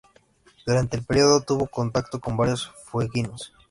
Durante 0.65 0.97
el 0.97 1.03
período 1.05 1.41
tuvo 1.41 1.67
contacto 1.67 2.19
con 2.19 2.35
varios 2.35 2.71
fueguinos. 2.85 3.53